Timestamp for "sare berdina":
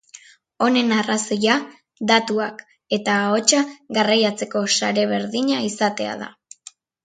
4.81-5.65